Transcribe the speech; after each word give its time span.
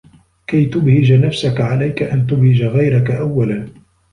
كي 0.47 0.65
تبهج 0.65 1.11
نفسك 1.13 1.61
عليك 1.61 2.03
أن 2.03 2.27
تبهج 2.27 2.61
غيرك 2.61 3.11
أولاًً. 3.11 3.67